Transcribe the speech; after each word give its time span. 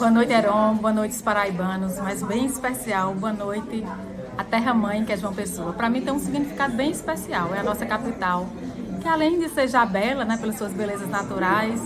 Boa 0.00 0.10
noite, 0.10 0.32
Heron. 0.32 0.76
Boa 0.76 0.94
noite, 0.94 1.14
os 1.14 1.20
paraibanos. 1.20 1.98
Mas 1.98 2.22
bem 2.22 2.46
especial, 2.46 3.12
boa 3.12 3.34
noite, 3.34 3.84
a 4.38 4.42
terra-mãe, 4.42 5.04
que 5.04 5.12
é 5.12 5.16
João 5.18 5.34
Pessoa. 5.34 5.74
Para 5.74 5.90
mim 5.90 6.00
tem 6.00 6.10
um 6.10 6.18
significado 6.18 6.74
bem 6.74 6.90
especial. 6.90 7.54
É 7.54 7.58
a 7.58 7.62
nossa 7.62 7.84
capital, 7.84 8.48
que 9.02 9.06
além 9.06 9.38
de 9.38 9.50
ser 9.50 9.68
já 9.68 9.84
bela, 9.84 10.24
né, 10.24 10.38
pelas 10.38 10.56
suas 10.56 10.72
belezas 10.72 11.06
naturais, 11.10 11.78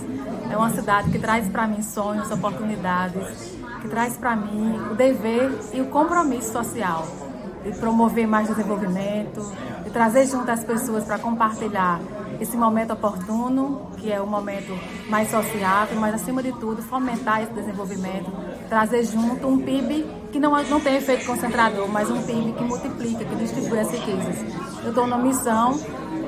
é 0.49 0.55
uma 0.55 0.69
cidade 0.69 1.11
que 1.11 1.19
traz 1.19 1.49
para 1.49 1.67
mim 1.67 1.81
sonhos, 1.81 2.31
oportunidades, 2.31 3.53
que 3.81 3.89
traz 3.89 4.15
para 4.15 4.33
mim 4.33 4.79
o 4.89 4.95
dever 4.95 5.51
e 5.73 5.81
o 5.81 5.87
compromisso 5.87 6.53
social 6.53 7.24
de 7.65 7.71
promover 7.79 8.27
mais 8.27 8.47
desenvolvimento, 8.47 9.51
de 9.83 9.89
trazer 9.89 10.27
junto 10.27 10.49
as 10.51 10.63
pessoas 10.63 11.03
para 11.03 11.17
compartilhar 11.17 11.99
esse 12.39 12.55
momento 12.55 12.93
oportuno, 12.93 13.89
que 13.97 14.11
é 14.11 14.21
o 14.21 14.27
momento 14.27 14.77
mais 15.09 15.29
sociável, 15.31 15.99
mas 15.99 16.13
acima 16.13 16.43
de 16.43 16.51
tudo 16.53 16.81
fomentar 16.83 17.41
esse 17.41 17.53
desenvolvimento, 17.53 18.31
trazer 18.69 19.03
junto 19.03 19.47
um 19.47 19.57
PIB 19.57 20.05
que 20.31 20.39
não, 20.39 20.51
não 20.63 20.79
tem 20.79 20.97
efeito 20.97 21.25
concentrador, 21.25 21.87
mas 21.87 22.09
um 22.11 22.21
PIB 22.21 22.53
que 22.53 22.63
multiplica, 22.63 23.25
que 23.25 23.35
distribui 23.35 23.79
as 23.79 23.89
riquezas. 23.89 24.35
Eu 24.83 24.89
estou 24.89 25.07
numa 25.07 25.17
missão 25.17 25.79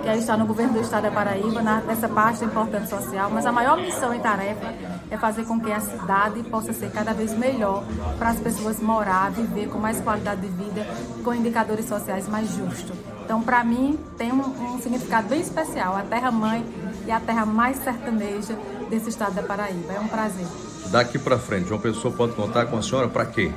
que 0.01 0.09
é 0.09 0.17
estar 0.17 0.37
no 0.37 0.45
governo 0.45 0.73
do 0.73 0.79
estado 0.79 1.03
da 1.03 1.11
Paraíba, 1.11 1.61
nessa 1.61 2.07
parte 2.07 2.43
importante 2.43 2.89
social, 2.89 3.29
mas 3.29 3.45
a 3.45 3.51
maior 3.51 3.77
missão 3.77 4.13
e 4.13 4.19
tarefa 4.19 4.73
é 5.09 5.17
fazer 5.17 5.45
com 5.45 5.59
que 5.59 5.71
a 5.71 5.79
cidade 5.79 6.43
possa 6.43 6.73
ser 6.73 6.91
cada 6.91 7.13
vez 7.13 7.37
melhor 7.37 7.83
para 8.17 8.29
as 8.29 8.39
pessoas 8.39 8.79
morar, 8.79 9.31
viver 9.31 9.67
com 9.69 9.79
mais 9.79 9.99
qualidade 10.01 10.41
de 10.41 10.47
vida, 10.47 10.85
com 11.23 11.33
indicadores 11.33 11.85
sociais 11.85 12.27
mais 12.27 12.49
justos. 12.49 12.95
Então, 13.23 13.41
para 13.41 13.63
mim, 13.63 13.99
tem 14.17 14.31
um, 14.31 14.39
um, 14.39 14.79
significado 14.79 15.27
bem 15.27 15.41
especial. 15.41 15.95
A 15.97 16.01
terra-mãe 16.01 16.65
e 17.05 17.11
a 17.11 17.19
terra 17.19 17.45
mais 17.45 17.77
sertaneja 17.77 18.57
desse 18.89 19.09
estado 19.09 19.35
da 19.35 19.43
Paraíba. 19.43 19.93
É 19.93 19.99
um 19.99 20.07
prazer. 20.07 20.47
Daqui 20.91 21.19
para 21.19 21.37
frente, 21.37 21.69
uma 21.69 21.79
pessoa 21.79 22.13
pode 22.13 22.33
contar 22.33 22.67
com 22.67 22.77
a 22.77 22.81
senhora 22.81 23.09
para 23.09 23.25
quê? 23.25 23.51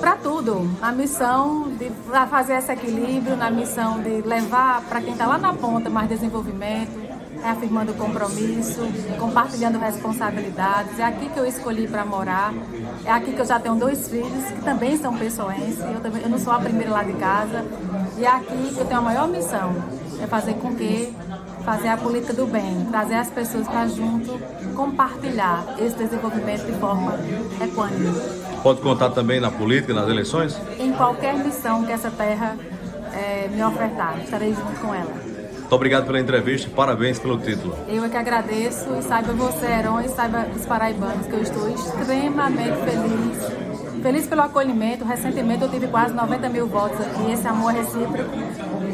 Para 0.00 0.16
tudo. 0.16 0.66
A 0.80 0.92
missão 0.92 1.70
de 1.76 1.90
fazer 2.30 2.54
esse 2.54 2.72
equilíbrio, 2.72 3.36
na 3.36 3.50
missão 3.50 4.00
de 4.00 4.22
levar 4.22 4.80
para 4.88 5.02
quem 5.02 5.12
está 5.12 5.26
lá 5.26 5.36
na 5.36 5.52
ponta 5.52 5.90
mais 5.90 6.08
desenvolvimento, 6.08 7.09
reafirmando 7.42 7.92
o 7.92 7.94
compromisso, 7.94 8.80
compartilhando 9.18 9.78
responsabilidades. 9.78 10.98
É 10.98 11.04
aqui 11.04 11.28
que 11.28 11.38
eu 11.38 11.46
escolhi 11.46 11.86
para 11.86 12.04
morar. 12.04 12.52
É 13.04 13.10
aqui 13.10 13.32
que 13.32 13.40
eu 13.40 13.46
já 13.46 13.58
tenho 13.58 13.74
dois 13.76 14.08
filhos 14.08 14.44
que 14.44 14.62
também 14.62 14.96
são 14.96 15.16
pessoenses. 15.16 15.80
Eu, 15.80 16.00
também, 16.00 16.22
eu 16.22 16.28
não 16.28 16.38
sou 16.38 16.52
a 16.52 16.58
primeira 16.58 16.90
lá 16.90 17.02
de 17.02 17.14
casa. 17.14 17.64
E 18.18 18.24
é 18.24 18.28
aqui 18.28 18.74
que 18.74 18.78
eu 18.78 18.84
tenho 18.84 19.00
a 19.00 19.02
maior 19.02 19.28
missão, 19.28 19.74
é 20.22 20.26
fazer 20.26 20.54
com 20.54 20.74
que 20.74 21.14
fazer 21.64 21.88
a 21.88 21.96
política 21.96 22.32
do 22.32 22.46
bem, 22.46 22.86
trazer 22.90 23.14
as 23.14 23.30
pessoas 23.30 23.66
para 23.66 23.86
junto, 23.86 24.38
compartilhar 24.74 25.64
esse 25.78 25.96
desenvolvimento 25.96 26.66
de 26.66 26.72
forma 26.72 27.18
equânime. 27.62 28.12
Pode 28.62 28.80
contar 28.80 29.10
também 29.10 29.40
na 29.40 29.50
política, 29.50 29.94
nas 29.94 30.08
eleições? 30.08 30.60
Em 30.78 30.92
qualquer 30.92 31.34
missão 31.34 31.84
que 31.84 31.92
essa 31.92 32.10
terra 32.10 32.56
é, 33.12 33.48
me 33.48 33.62
ofertar, 33.62 34.18
estarei 34.22 34.54
junto 34.54 34.80
com 34.80 34.94
ela. 34.94 35.39
Muito 35.70 35.76
obrigado 35.76 36.06
pela 36.06 36.18
entrevista 36.18 36.68
e 36.68 36.72
parabéns 36.72 37.20
pelo 37.20 37.38
título. 37.38 37.78
Eu 37.86 38.04
é 38.04 38.08
que 38.08 38.16
agradeço 38.16 38.92
e 38.98 39.02
saiba 39.04 39.32
você, 39.32 39.66
Heron, 39.66 40.00
e 40.00 40.08
saiba 40.08 40.44
os 40.52 40.66
paraibanos, 40.66 41.28
que 41.28 41.32
eu 41.32 41.42
estou 41.42 41.70
extremamente 41.70 42.76
feliz. 42.78 44.02
Feliz 44.02 44.26
pelo 44.26 44.42
acolhimento. 44.42 45.04
Recentemente 45.04 45.62
eu 45.62 45.68
tive 45.68 45.86
quase 45.86 46.12
90 46.12 46.48
mil 46.48 46.66
votos 46.66 47.00
aqui, 47.00 47.30
esse 47.30 47.46
amor 47.46 47.72
é 47.72 47.82
recíproco. 47.82 48.30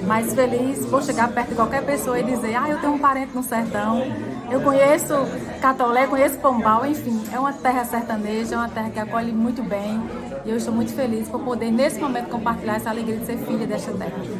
Mas 0.06 0.34
feliz 0.34 0.84
por 0.84 1.02
chegar 1.02 1.28
perto 1.28 1.48
de 1.48 1.54
qualquer 1.54 1.82
pessoa 1.82 2.20
e 2.20 2.22
dizer: 2.22 2.54
Ah, 2.54 2.68
eu 2.68 2.78
tenho 2.78 2.92
um 2.92 2.98
parente 2.98 3.34
no 3.34 3.42
sertão. 3.42 4.02
Eu 4.50 4.60
conheço 4.60 5.14
Catolé, 5.62 6.06
conheço 6.06 6.38
Pombal, 6.40 6.84
enfim, 6.84 7.24
é 7.32 7.40
uma 7.40 7.54
terra 7.54 7.86
sertaneja, 7.86 8.54
é 8.54 8.58
uma 8.58 8.68
terra 8.68 8.90
que 8.90 9.00
acolhe 9.00 9.32
muito 9.32 9.62
bem. 9.62 9.98
E 10.44 10.50
eu 10.50 10.56
estou 10.58 10.74
muito 10.74 10.92
feliz 10.92 11.26
por 11.26 11.40
poder, 11.40 11.70
nesse 11.70 11.98
momento, 11.98 12.28
compartilhar 12.28 12.76
essa 12.76 12.90
alegria 12.90 13.16
de 13.16 13.24
ser 13.24 13.38
filha 13.38 13.66
desta 13.66 13.92
terra. 13.92 14.12